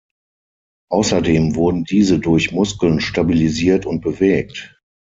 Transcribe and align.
Außerdem 0.89 1.53
wurden 1.53 1.83
diese 1.83 2.17
durch 2.17 2.51
Muskeln 2.51 3.01
stabilisiert 3.01 3.85
und 3.85 4.01
bewegt. 4.01 4.81